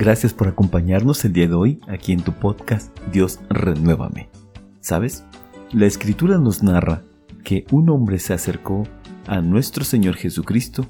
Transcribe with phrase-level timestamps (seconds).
[0.00, 4.30] Gracias por acompañarnos el día de hoy aquí en tu podcast Dios Renuévame.
[4.80, 5.26] ¿Sabes?
[5.72, 7.02] La escritura nos narra
[7.44, 8.84] que un hombre se acercó
[9.26, 10.86] a nuestro Señor Jesucristo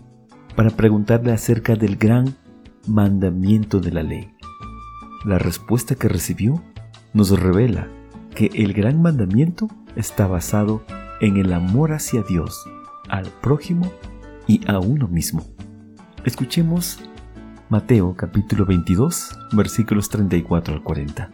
[0.55, 2.37] para preguntarle acerca del gran
[2.87, 4.33] mandamiento de la ley.
[5.25, 6.63] La respuesta que recibió
[7.13, 7.89] nos revela
[8.37, 10.85] que el gran mandamiento está basado
[11.21, 12.65] en el amor hacia Dios,
[13.09, 13.91] al prójimo
[14.47, 15.45] y a uno mismo.
[16.25, 17.01] Escuchemos
[17.71, 21.31] Mateo capítulo 22 versículos 34 al 40.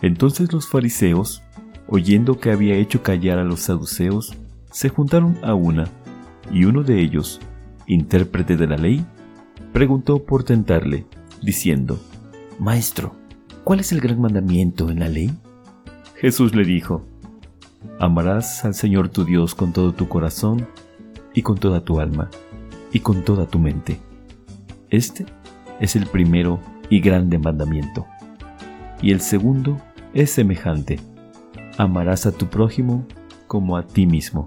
[0.00, 1.42] Entonces los fariseos,
[1.88, 4.34] oyendo que había hecho callar a los saduceos,
[4.70, 5.88] se juntaron a una,
[6.52, 7.40] y uno de ellos,
[7.88, 9.04] intérprete de la ley,
[9.72, 11.06] preguntó por tentarle,
[11.42, 11.98] diciendo,
[12.60, 13.16] Maestro,
[13.64, 15.36] ¿cuál es el gran mandamiento en la ley?
[16.20, 17.04] Jesús le dijo,
[17.98, 20.68] Amarás al Señor tu Dios con todo tu corazón,
[21.34, 22.30] y con toda tu alma,
[22.92, 23.98] y con toda tu mente
[24.92, 25.26] este
[25.80, 28.06] es el primero y grande mandamiento.
[29.00, 29.80] Y el segundo
[30.14, 31.00] es semejante.
[31.78, 33.06] Amarás a tu prójimo
[33.46, 34.46] como a ti mismo.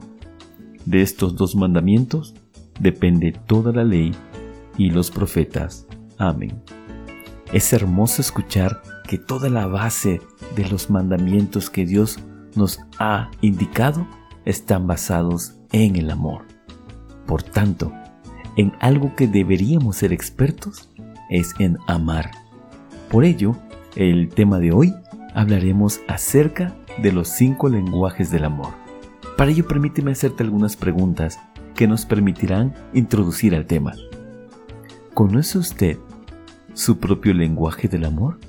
[0.86, 2.36] De estos dos mandamientos
[2.80, 4.12] depende toda la ley
[4.78, 5.88] y los profetas.
[6.20, 6.62] Amén.
[7.52, 10.22] Es hermoso escuchar que toda la base
[10.56, 12.20] de los mandamientos que Dios
[12.56, 14.08] nos ha indicado
[14.46, 16.46] están basados en el amor.
[17.26, 17.92] Por tanto,
[18.56, 20.90] en algo que deberíamos ser expertos
[21.30, 22.32] es en amar.
[23.10, 23.56] Por ello,
[23.96, 24.94] el tema de hoy
[25.34, 28.74] hablaremos acerca de los cinco lenguajes del amor.
[29.38, 31.40] Para ello permíteme hacerte algunas preguntas
[31.76, 33.94] que nos permitirán introducir al tema.
[35.14, 35.98] ¿Conoce usted
[36.74, 38.40] su propio lenguaje del amor?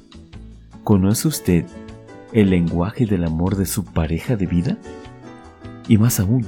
[0.84, 1.66] ¿Conoce usted
[2.32, 4.78] el lenguaje del amor de su pareja de vida?
[5.88, 6.46] Y más aún,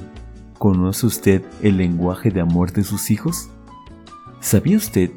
[0.59, 3.49] ¿Conoce usted el lenguaje de amor de sus hijos?
[4.41, 5.09] ¿Sabía usted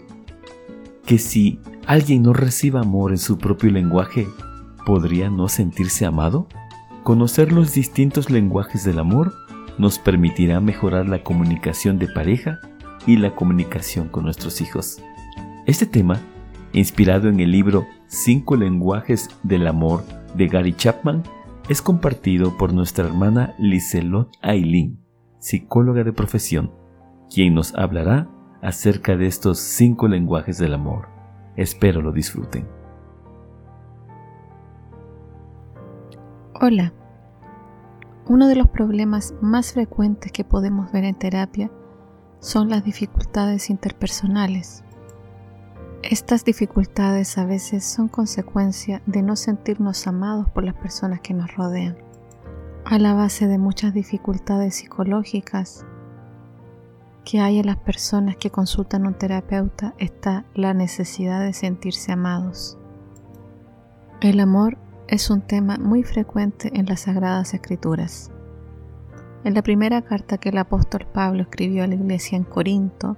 [1.05, 4.29] que si alguien no recibe amor en su propio lenguaje,
[4.87, 6.47] podría no sentirse amado?
[7.03, 9.35] Conocer los distintos lenguajes del amor
[9.79, 12.61] nos permitirá mejorar la comunicación de pareja
[13.05, 15.03] y la comunicación con nuestros hijos.
[15.67, 16.21] Este tema,
[16.73, 20.05] inspirado en el libro Cinco lenguajes del amor
[20.37, 21.25] de Gary Chapman,
[21.69, 25.02] es compartido por nuestra hermana Liselot Aileen
[25.43, 26.71] psicóloga de profesión,
[27.29, 28.29] quien nos hablará
[28.63, 31.09] acerca de estos cinco lenguajes del amor.
[31.57, 32.69] Espero lo disfruten.
[36.55, 36.93] Hola.
[38.29, 41.73] Uno de los problemas más frecuentes que podemos ver en terapia
[42.39, 44.85] son las dificultades interpersonales.
[46.05, 51.53] Estas dificultades a veces son consecuencia de no sentirnos amados por las personas que nos
[51.57, 52.12] rodean.
[52.93, 55.87] A la base de muchas dificultades psicológicas
[57.25, 62.13] que hay en las personas que consultan a un terapeuta está la necesidad de sentirse
[62.13, 62.77] amados.
[64.21, 64.77] El amor
[65.09, 68.31] es un tema muy frecuente en las Sagradas Escrituras.
[69.43, 73.17] En la primera carta que el apóstol Pablo escribió a la iglesia en Corinto,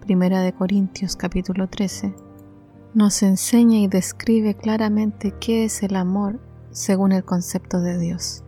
[0.00, 2.14] primera de Corintios capítulo 13,
[2.94, 6.40] nos enseña y describe claramente qué es el amor
[6.70, 8.43] según el concepto de Dios.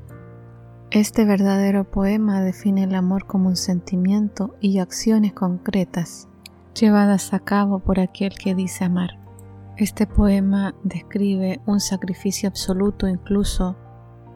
[0.96, 6.26] Este verdadero poema define el amor como un sentimiento y acciones concretas
[6.72, 9.18] llevadas a cabo por aquel que dice amar.
[9.76, 13.76] Este poema describe un sacrificio absoluto incluso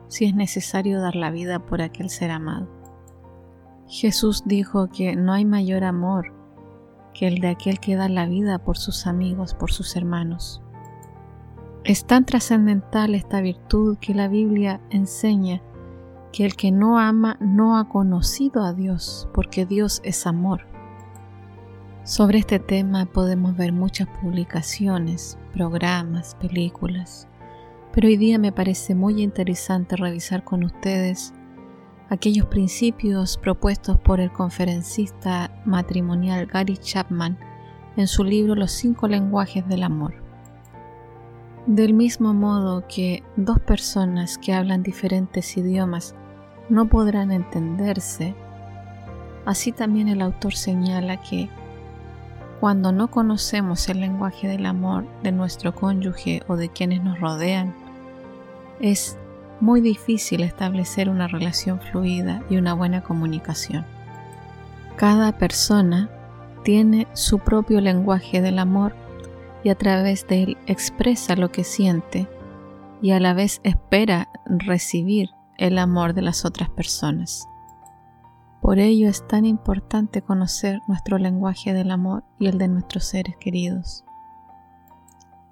[0.08, 2.68] si es necesario dar la vida por aquel ser amado.
[3.88, 6.34] Jesús dijo que no hay mayor amor
[7.14, 10.60] que el de aquel que da la vida por sus amigos, por sus hermanos.
[11.84, 15.62] Es tan trascendental esta virtud que la Biblia enseña
[16.32, 20.66] que el que no ama no ha conocido a Dios, porque Dios es amor.
[22.04, 27.28] Sobre este tema podemos ver muchas publicaciones, programas, películas,
[27.92, 31.34] pero hoy día me parece muy interesante revisar con ustedes
[32.08, 37.38] aquellos principios propuestos por el conferencista matrimonial Gary Chapman
[37.96, 40.14] en su libro Los cinco lenguajes del amor.
[41.66, 46.14] Del mismo modo que dos personas que hablan diferentes idiomas
[46.70, 48.34] no podrán entenderse,
[49.44, 51.48] así también el autor señala que
[52.60, 57.74] cuando no conocemos el lenguaje del amor de nuestro cónyuge o de quienes nos rodean,
[58.80, 59.18] es
[59.60, 63.84] muy difícil establecer una relación fluida y una buena comunicación.
[64.96, 66.08] Cada persona
[66.62, 68.94] tiene su propio lenguaje del amor
[69.64, 72.28] y a través de él expresa lo que siente
[73.02, 77.46] y a la vez espera recibir el amor de las otras personas.
[78.62, 83.36] Por ello es tan importante conocer nuestro lenguaje del amor y el de nuestros seres
[83.38, 84.04] queridos.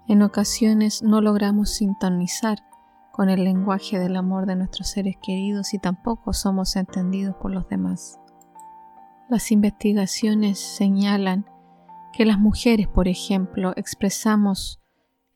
[0.09, 2.65] En ocasiones no logramos sintonizar
[3.13, 7.69] con el lenguaje del amor de nuestros seres queridos y tampoco somos entendidos por los
[7.69, 8.19] demás.
[9.29, 11.45] Las investigaciones señalan
[12.15, 14.81] que las mujeres, por ejemplo, expresamos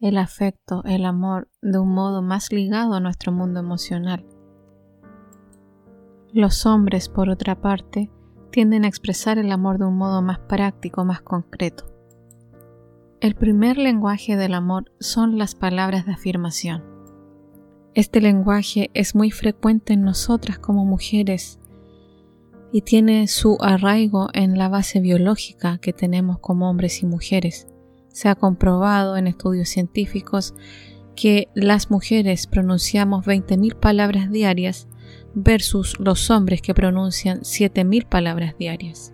[0.01, 4.27] el afecto, el amor, de un modo más ligado a nuestro mundo emocional.
[6.35, 8.11] Los hombres, por otra parte,
[8.51, 11.85] tienden a expresar el amor de un modo más práctico, más concreto.
[13.21, 16.85] El primer lenguaje del amor son las palabras de afirmación.
[17.95, 21.61] Este lenguaje es muy frecuente en nosotras como mujeres
[22.73, 27.69] y tiene su arraigo en la base biológica que tenemos como hombres y mujeres.
[28.09, 30.55] Se ha comprobado en estudios científicos
[31.15, 34.89] que las mujeres pronunciamos 20.000 palabras diarias
[35.35, 39.13] versus los hombres que pronuncian 7.000 palabras diarias.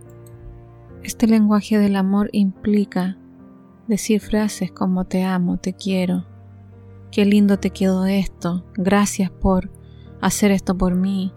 [1.02, 3.16] Este lenguaje del amor implica
[3.86, 6.26] decir frases como te amo, te quiero,
[7.10, 9.70] qué lindo te quedó esto, gracias por
[10.20, 11.32] hacer esto por mí.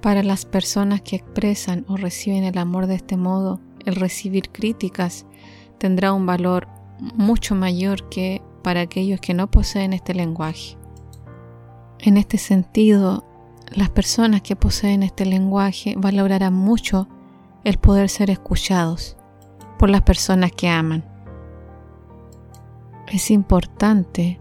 [0.00, 5.26] Para las personas que expresan o reciben el amor de este modo, el recibir críticas
[5.78, 6.68] tendrá un valor
[7.16, 10.76] mucho mayor que para aquellos que no poseen este lenguaje.
[12.04, 13.24] En este sentido,
[13.70, 17.06] las personas que poseen este lenguaje valorarán mucho
[17.62, 19.16] el poder ser escuchados
[19.78, 21.04] por las personas que aman.
[23.06, 24.40] Es importante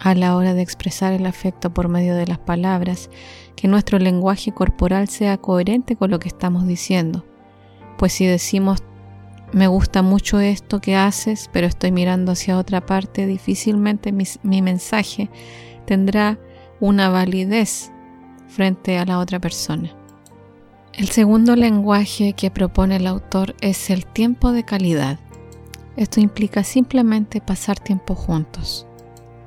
[0.00, 3.08] a la hora de expresar el afecto por medio de las palabras
[3.54, 7.24] que nuestro lenguaje corporal sea coherente con lo que estamos diciendo.
[7.98, 8.82] Pues si decimos
[9.52, 14.60] me gusta mucho esto que haces, pero estoy mirando hacia otra parte, difícilmente mi, mi
[14.60, 15.30] mensaje
[15.86, 16.38] tendrá
[16.80, 17.92] una validez
[18.48, 19.90] frente a la otra persona.
[20.92, 25.18] El segundo lenguaje que propone el autor es el tiempo de calidad.
[25.96, 28.86] Esto implica simplemente pasar tiempo juntos,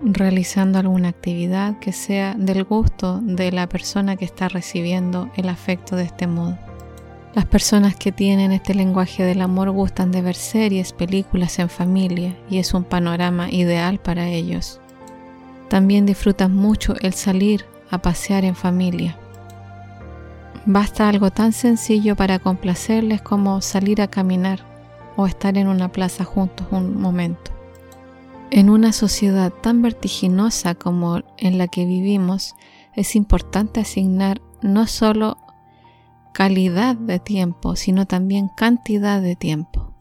[0.01, 5.95] realizando alguna actividad que sea del gusto de la persona que está recibiendo el afecto
[5.95, 6.57] de este modo.
[7.33, 12.37] Las personas que tienen este lenguaje del amor gustan de ver series, películas en familia
[12.47, 14.79] y es un panorama ideal para ellos.
[15.73, 19.17] También disfrutan mucho el salir a pasear en familia.
[20.67, 24.59] Basta algo tan sencillo para complacerles como salir a caminar
[25.15, 27.51] o estar en una plaza juntos un momento.
[28.51, 32.53] En una sociedad tan vertiginosa como en la que vivimos,
[32.93, 35.39] es importante asignar no solo
[36.33, 39.91] calidad de tiempo, sino también cantidad de tiempo.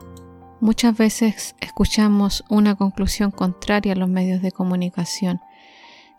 [0.61, 5.41] Muchas veces escuchamos una conclusión contraria a los medios de comunicación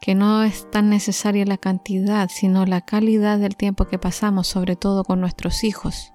[0.04, 4.76] que no es tan necesaria la cantidad, sino la calidad del tiempo que pasamos, sobre
[4.76, 6.12] todo con nuestros hijos,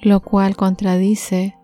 [0.00, 1.58] lo cual contradice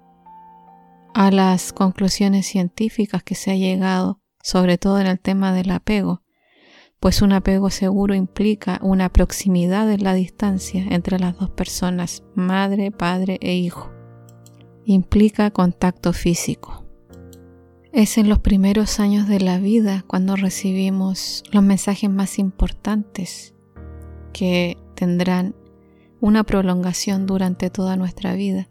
[1.15, 6.23] a las conclusiones científicas que se ha llegado, sobre todo en el tema del apego,
[7.01, 12.91] pues un apego seguro implica una proximidad en la distancia entre las dos personas, madre,
[12.91, 13.91] padre e hijo.
[14.85, 16.88] Implica contacto físico.
[17.99, 23.57] Es en los primeros años de la vida cuando recibimos los mensajes más importantes
[24.33, 25.57] que tendrán
[26.21, 28.69] una prolongación durante toda nuestra vida.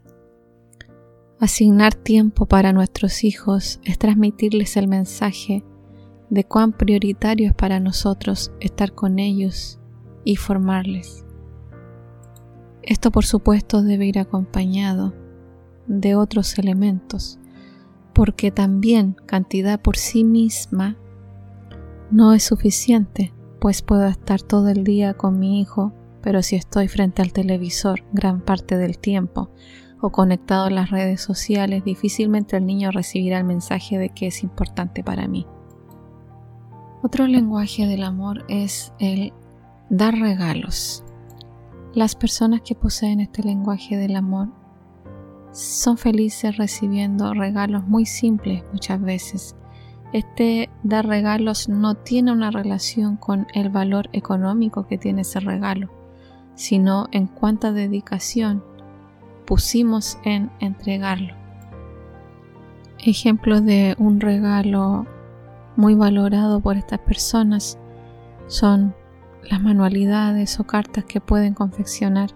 [1.41, 5.65] Asignar tiempo para nuestros hijos es transmitirles el mensaje
[6.29, 9.77] de cuán prioritario es para nosotros estar con ellos
[10.23, 11.25] y formarles.
[12.81, 15.13] Esto por supuesto debe ir acompañado
[15.85, 17.41] de otros elementos
[18.17, 20.97] porque también cantidad por sí misma
[22.09, 23.31] no es suficiente,
[23.61, 25.93] pues puedo estar todo el día con mi hijo,
[26.23, 29.51] pero si estoy frente al televisor gran parte del tiempo
[30.01, 34.41] o conectado a las redes sociales, difícilmente el niño recibirá el mensaje de que es
[34.41, 35.45] importante para mí.
[37.03, 39.31] Otro lenguaje del amor es el
[39.91, 41.03] dar regalos.
[41.93, 44.49] Las personas que poseen este lenguaje del amor
[45.51, 49.55] son felices recibiendo regalos muy simples muchas veces.
[50.13, 55.89] Este dar regalos no tiene una relación con el valor económico que tiene ese regalo,
[56.55, 58.63] sino en cuánta dedicación
[59.45, 61.33] pusimos en entregarlo.
[62.99, 65.05] Ejemplos de un regalo
[65.75, 67.77] muy valorado por estas personas
[68.47, 68.95] son
[69.49, 72.31] las manualidades o cartas que pueden confeccionar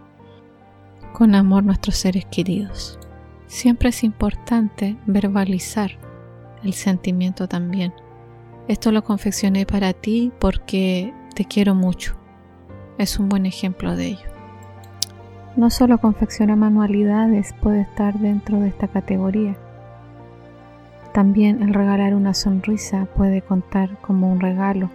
[1.13, 2.99] con amor nuestros seres queridos.
[3.47, 5.91] Siempre es importante verbalizar
[6.63, 7.93] el sentimiento también.
[8.67, 12.15] Esto lo confeccioné para ti porque te quiero mucho.
[12.97, 14.29] Es un buen ejemplo de ello.
[15.55, 19.57] No solo confeccionar manualidades puede estar dentro de esta categoría.
[21.13, 24.89] También el regalar una sonrisa puede contar como un regalo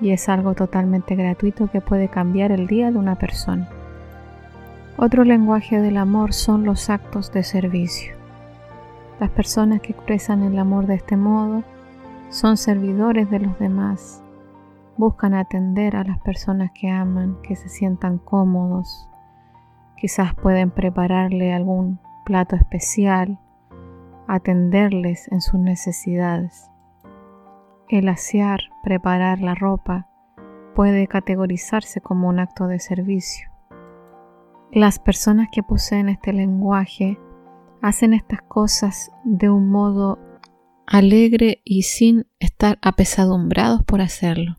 [0.00, 3.68] y es algo totalmente gratuito que puede cambiar el día de una persona.
[4.98, 8.14] Otro lenguaje del amor son los actos de servicio.
[9.20, 11.64] Las personas que expresan el amor de este modo
[12.30, 14.22] son servidores de los demás,
[14.96, 19.06] buscan atender a las personas que aman, que se sientan cómodos,
[19.98, 23.38] quizás pueden prepararle algún plato especial,
[24.26, 26.70] atenderles en sus necesidades.
[27.90, 30.08] El asear, preparar la ropa,
[30.74, 33.55] puede categorizarse como un acto de servicio.
[34.72, 37.18] Las personas que poseen este lenguaje
[37.82, 40.18] hacen estas cosas de un modo
[40.86, 44.56] alegre y sin estar apesadumbrados por hacerlo.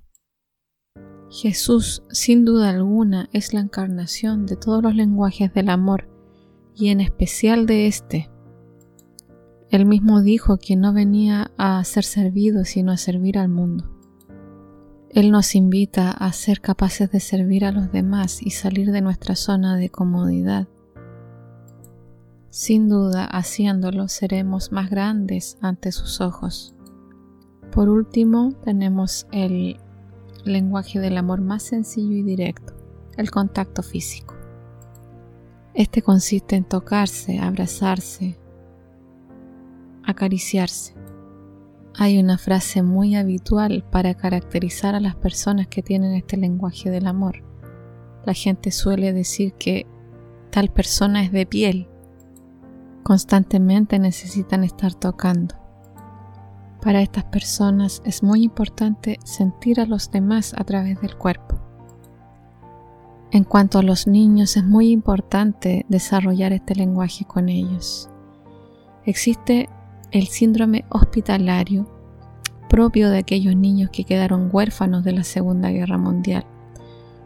[1.30, 6.10] Jesús, sin duda alguna, es la encarnación de todos los lenguajes del amor
[6.74, 8.30] y en especial de este.
[9.70, 13.97] Él mismo dijo que no venía a ser servido sino a servir al mundo.
[15.10, 19.36] Él nos invita a ser capaces de servir a los demás y salir de nuestra
[19.36, 20.68] zona de comodidad.
[22.50, 26.76] Sin duda, haciéndolo seremos más grandes ante sus ojos.
[27.72, 29.80] Por último, tenemos el
[30.44, 32.74] lenguaje del amor más sencillo y directo,
[33.16, 34.36] el contacto físico.
[35.74, 38.40] Este consiste en tocarse, abrazarse,
[40.04, 40.97] acariciarse.
[42.00, 47.08] Hay una frase muy habitual para caracterizar a las personas que tienen este lenguaje del
[47.08, 47.44] amor.
[48.24, 49.88] La gente suele decir que
[50.51, 51.89] tal persona es de piel.
[53.01, 55.56] Constantemente necesitan estar tocando.
[56.84, 61.60] Para estas personas es muy importante sentir a los demás a través del cuerpo.
[63.32, 68.08] En cuanto a los niños, es muy importante desarrollar este lenguaje con ellos.
[69.04, 69.68] Existe
[70.12, 71.88] el síndrome hospitalario
[72.70, 76.46] propio de aquellos niños que quedaron huérfanos de la Segunda Guerra Mundial.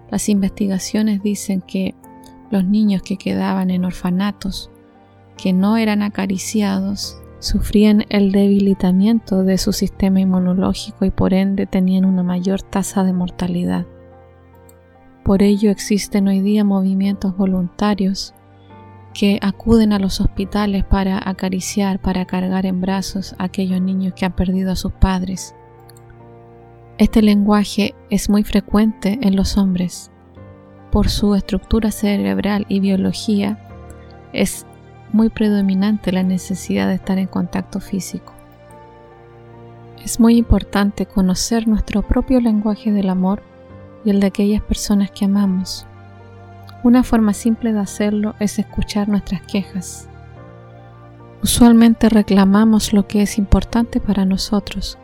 [0.10, 1.96] Las investigaciones dicen que
[2.50, 4.70] los niños que quedaban en orfanatos,
[5.38, 12.06] que no eran acariciados, sufrían el debilitamiento de su sistema inmunológico y por ende tenían
[12.06, 13.86] una mayor tasa de mortalidad.
[15.24, 18.34] Por ello existen hoy día movimientos voluntarios
[19.14, 24.26] que acuden a los hospitales para acariciar, para cargar en brazos a aquellos niños que
[24.26, 25.56] han perdido a sus padres.
[26.98, 30.12] Este lenguaje es muy frecuente en los hombres.
[30.92, 33.58] Por su estructura cerebral y biología,
[34.34, 34.66] es
[35.12, 38.34] muy predominante la necesidad de estar en contacto físico.
[40.04, 43.44] Es muy importante conocer nuestro propio lenguaje del amor
[44.04, 45.86] y el de aquellas personas que amamos.
[46.84, 50.10] Una forma simple de hacerlo es escuchar nuestras quejas.
[51.44, 54.98] Usualmente reclamamos lo que es importante para nosotros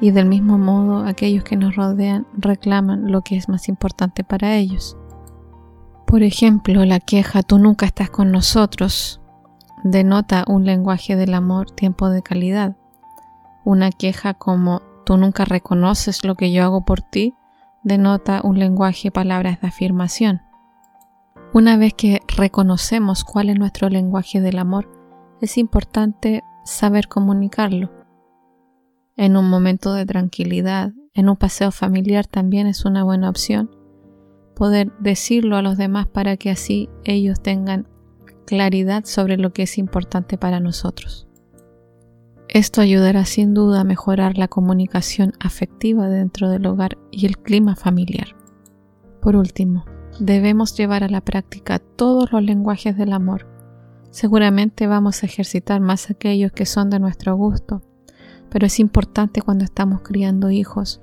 [0.00, 4.56] y del mismo modo aquellos que nos rodean reclaman lo que es más importante para
[4.56, 4.96] ellos.
[6.06, 9.20] Por ejemplo, la queja tú nunca estás con nosotros
[9.84, 12.74] denota un lenguaje del amor tiempo de calidad.
[13.64, 17.34] Una queja como tú nunca reconoces lo que yo hago por ti
[17.82, 20.43] denota un lenguaje palabras de afirmación.
[21.54, 24.90] Una vez que reconocemos cuál es nuestro lenguaje del amor,
[25.40, 27.92] es importante saber comunicarlo.
[29.16, 33.70] En un momento de tranquilidad, en un paseo familiar también es una buena opción
[34.56, 37.86] poder decirlo a los demás para que así ellos tengan
[38.46, 41.28] claridad sobre lo que es importante para nosotros.
[42.48, 47.76] Esto ayudará sin duda a mejorar la comunicación afectiva dentro del hogar y el clima
[47.76, 48.34] familiar.
[49.20, 49.84] Por último,
[50.18, 53.46] debemos llevar a la práctica todos los lenguajes del amor.
[54.10, 57.82] Seguramente vamos a ejercitar más aquellos que son de nuestro gusto,
[58.50, 61.00] pero es importante cuando estamos criando hijos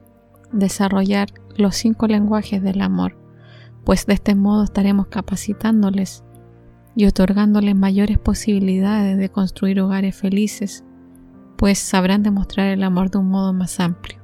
[0.52, 3.18] desarrollar los cinco lenguajes del amor,
[3.84, 6.24] pues de este modo estaremos capacitándoles
[6.96, 10.84] y otorgándoles mayores posibilidades de construir hogares felices,
[11.58, 14.20] pues sabrán demostrar el amor de un modo más amplio.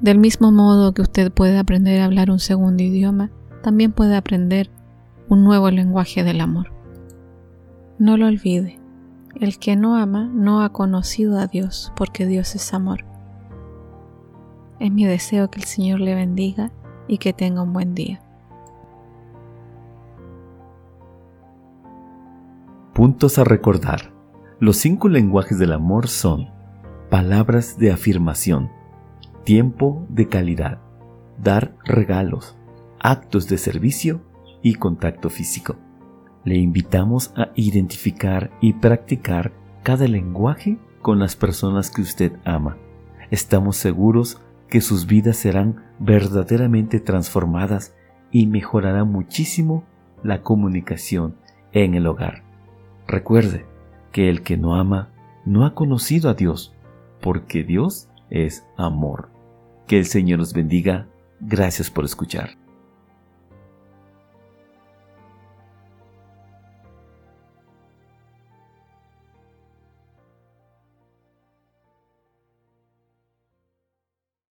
[0.00, 3.30] Del mismo modo que usted puede aprender a hablar un segundo idioma,
[3.68, 4.70] también puede aprender
[5.28, 6.72] un nuevo lenguaje del amor.
[7.98, 8.80] No lo olvide,
[9.38, 13.04] el que no ama no ha conocido a Dios, porque Dios es amor.
[14.80, 16.70] Es mi deseo que el Señor le bendiga
[17.08, 18.22] y que tenga un buen día.
[22.94, 24.14] Puntos a recordar.
[24.60, 26.48] Los cinco lenguajes del amor son
[27.10, 28.70] palabras de afirmación,
[29.44, 30.80] tiempo de calidad,
[31.36, 32.57] dar regalos,
[33.00, 34.20] actos de servicio
[34.62, 35.76] y contacto físico.
[36.44, 39.52] Le invitamos a identificar y practicar
[39.82, 42.76] cada lenguaje con las personas que usted ama.
[43.30, 47.94] Estamos seguros que sus vidas serán verdaderamente transformadas
[48.30, 49.84] y mejorará muchísimo
[50.22, 51.36] la comunicación
[51.72, 52.42] en el hogar.
[53.06, 53.64] Recuerde
[54.12, 55.10] que el que no ama
[55.44, 56.74] no ha conocido a Dios,
[57.20, 59.30] porque Dios es amor.
[59.86, 61.06] Que el Señor los bendiga.
[61.40, 62.50] Gracias por escuchar.